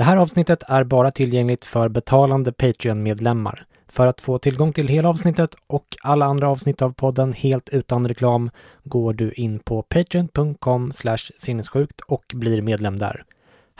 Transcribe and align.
Det 0.00 0.04
här 0.04 0.16
avsnittet 0.16 0.62
är 0.68 0.84
bara 0.84 1.10
tillgängligt 1.10 1.64
för 1.64 1.88
betalande 1.88 2.52
Patreon-medlemmar. 2.52 3.66
För 3.88 4.06
att 4.06 4.20
få 4.20 4.38
tillgång 4.38 4.72
till 4.72 4.88
hela 4.88 5.08
avsnittet 5.08 5.54
och 5.66 5.96
alla 6.02 6.26
andra 6.26 6.48
avsnitt 6.48 6.82
av 6.82 6.92
podden 6.92 7.32
helt 7.32 7.68
utan 7.68 8.08
reklam 8.08 8.50
går 8.84 9.12
du 9.12 9.32
in 9.32 9.58
på 9.58 9.82
patreon.com 9.82 10.92
sinnessjukt 11.36 12.00
och 12.00 12.24
blir 12.34 12.62
medlem 12.62 12.98
där. 12.98 13.24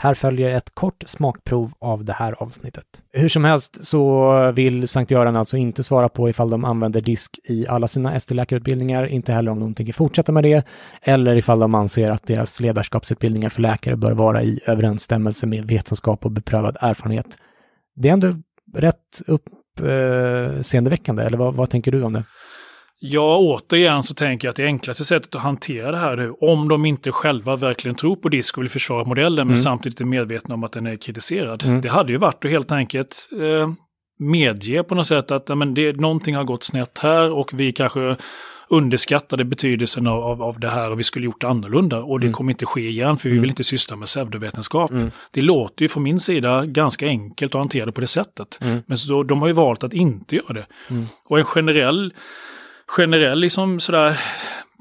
Här 0.01 0.13
följer 0.13 0.57
ett 0.57 0.75
kort 0.75 1.03
smakprov 1.07 1.73
av 1.79 2.05
det 2.05 2.13
här 2.13 2.43
avsnittet. 2.43 2.85
Hur 3.13 3.29
som 3.29 3.45
helst 3.45 3.85
så 3.85 4.51
vill 4.51 4.87
Sankt 4.87 5.11
Göran 5.11 5.35
alltså 5.35 5.57
inte 5.57 5.83
svara 5.83 6.09
på 6.09 6.29
ifall 6.29 6.49
de 6.49 6.65
använder 6.65 7.01
disk 7.01 7.39
i 7.43 7.67
alla 7.67 7.87
sina 7.87 8.15
ST-läkarutbildningar, 8.15 9.05
inte 9.05 9.33
heller 9.33 9.51
om 9.51 9.59
de 9.59 9.73
tänker 9.73 9.93
fortsätta 9.93 10.31
med 10.31 10.43
det, 10.43 10.65
eller 11.01 11.35
ifall 11.35 11.59
de 11.59 11.75
anser 11.75 12.11
att 12.11 12.27
deras 12.27 12.59
ledarskapsutbildningar 12.59 13.49
för 13.49 13.61
läkare 13.61 13.95
bör 13.95 14.11
vara 14.11 14.43
i 14.43 14.59
överensstämmelse 14.65 15.47
med 15.47 15.65
vetenskap 15.65 16.25
och 16.25 16.31
beprövad 16.31 16.77
erfarenhet. 16.79 17.37
Det 17.95 18.09
är 18.09 18.13
ändå 18.13 18.33
rätt 18.73 19.21
uppseendeväckande, 19.27 21.23
eller 21.23 21.37
vad, 21.37 21.55
vad 21.55 21.69
tänker 21.69 21.91
du 21.91 22.03
om 22.03 22.13
det? 22.13 22.23
Ja, 23.03 23.37
återigen 23.37 24.03
så 24.03 24.13
tänker 24.13 24.47
jag 24.47 24.49
att 24.49 24.55
det 24.55 24.65
enklaste 24.65 25.05
sättet 25.05 25.35
att 25.35 25.41
hantera 25.41 25.91
det 25.91 25.97
här 25.97 26.15
nu, 26.15 26.31
om 26.41 26.67
de 26.67 26.85
inte 26.85 27.11
själva 27.11 27.55
verkligen 27.55 27.95
tror 27.95 28.15
på 28.15 28.29
disk 28.29 28.57
och 28.57 28.63
vill 28.63 28.69
försvara 28.69 29.03
modellen, 29.03 29.39
mm. 29.39 29.47
men 29.47 29.57
samtidigt 29.57 30.01
är 30.01 30.05
medvetna 30.05 30.55
om 30.55 30.63
att 30.63 30.71
den 30.71 30.85
är 30.85 30.95
kritiserad. 30.95 31.63
Mm. 31.63 31.81
Det 31.81 31.89
hade 31.89 32.11
ju 32.11 32.17
varit 32.17 32.45
att 32.45 32.51
helt 32.51 32.71
enkelt 32.71 33.29
eh, 33.41 33.71
medge 34.19 34.83
på 34.83 34.95
något 34.95 35.07
sätt 35.07 35.31
att 35.31 35.57
men 35.57 35.73
det, 35.73 35.95
någonting 35.95 36.35
har 36.35 36.43
gått 36.43 36.63
snett 36.63 36.97
här 36.97 37.31
och 37.31 37.51
vi 37.53 37.71
kanske 37.71 38.15
underskattade 38.69 39.45
betydelsen 39.45 40.07
av, 40.07 40.23
av, 40.23 40.43
av 40.43 40.59
det 40.59 40.69
här 40.69 40.91
och 40.91 40.99
vi 40.99 41.03
skulle 41.03 41.25
gjort 41.25 41.43
annorlunda 41.43 42.03
och 42.03 42.19
det 42.19 42.25
mm. 42.25 42.33
kommer 42.33 42.51
inte 42.51 42.65
ske 42.65 42.89
igen 42.89 43.17
för 43.17 43.29
vi 43.29 43.35
vill 43.35 43.39
mm. 43.39 43.49
inte 43.49 43.63
syssla 43.63 43.95
med 43.95 44.05
pseudovetenskap. 44.05 44.91
Mm. 44.91 45.11
Det 45.31 45.41
låter 45.41 45.81
ju 45.81 45.89
från 45.89 46.03
min 46.03 46.19
sida 46.19 46.65
ganska 46.65 47.07
enkelt 47.07 47.55
att 47.55 47.59
hantera 47.59 47.85
det 47.85 47.91
på 47.91 48.01
det 48.01 48.07
sättet. 48.07 48.59
Mm. 48.61 48.81
Men 48.85 48.97
så, 48.97 49.23
de 49.23 49.41
har 49.41 49.47
ju 49.47 49.53
valt 49.53 49.83
att 49.83 49.93
inte 49.93 50.35
göra 50.35 50.53
det. 50.53 50.65
Mm. 50.89 51.05
Och 51.25 51.39
en 51.39 51.45
generell 51.45 52.13
generell 52.97 53.39
liksom 53.39 53.79
sådär 53.79 54.19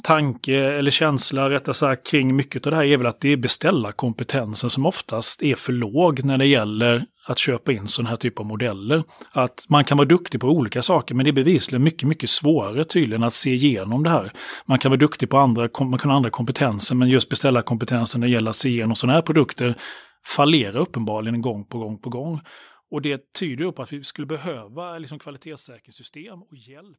tanke 0.03 0.57
eller 0.57 0.91
känsla 0.91 1.51
rättare 1.51 1.75
sagt 1.75 2.11
kring 2.11 2.37
mycket 2.37 2.67
av 2.67 2.71
det 2.71 2.77
här 2.77 2.85
är 2.85 2.97
väl 2.97 3.07
att 3.07 3.21
det 3.21 3.33
är 3.33 3.37
beställarkompetensen 3.37 4.71
som 4.71 4.87
oftast 4.87 5.43
är 5.43 5.55
för 5.55 5.73
låg 5.73 6.25
när 6.25 6.39
det 6.39 6.47
gäller 6.47 7.05
att 7.27 7.39
köpa 7.39 7.73
in 7.73 7.89
sådana 7.89 8.11
här 8.11 8.17
typer 8.17 8.43
av 8.43 8.47
modeller. 8.47 9.03
Att 9.33 9.67
man 9.69 9.85
kan 9.85 9.99
vara 9.99 10.09
duktig 10.09 10.41
på 10.41 10.49
olika 10.49 10.83
saker 10.83 11.15
men 11.15 11.25
det 11.25 11.31
är 11.31 11.33
bevisligen 11.33 11.83
mycket, 11.83 12.09
mycket 12.09 12.31
svårare 12.31 12.85
tydligen 12.85 13.23
att 13.23 13.35
se 13.35 13.53
igenom 13.53 14.03
det 14.03 14.11
här. 14.11 14.33
Man 14.67 14.79
kan 14.79 14.91
vara 14.91 15.01
duktig 15.01 15.31
på 15.31 15.39
andra, 15.39 15.69
man 15.81 15.99
kan 15.99 16.11
ha 16.11 16.17
andra 16.17 16.31
kompetenser 16.31 16.95
men 16.95 17.09
just 17.09 17.29
beställarkompetensen 17.29 18.21
när 18.21 18.29
det 18.29 18.33
gäller 18.33 18.51
att 18.51 18.57
se 18.57 18.69
igenom 18.69 18.97
sådana 18.97 19.15
här 19.15 19.23
produkter 19.23 19.75
fallerar 20.27 20.77
uppenbarligen 20.77 21.43
gång 21.43 21.65
på 21.65 21.79
gång 21.79 21.99
på 21.99 22.11
gång. 22.11 22.41
Och 22.91 23.03
det 23.03 23.33
tyder 23.33 23.65
ju 23.65 23.73
på 23.73 23.83
att 23.83 23.93
vi 23.93 24.05
skulle 24.05 24.27
behöva 24.27 24.99
liksom 24.99 25.19
kvalitetssäkringssystem 25.19 26.43
och 26.43 26.57
hjälp 26.57 26.99